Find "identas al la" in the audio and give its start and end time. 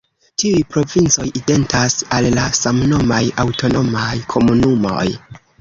1.41-2.47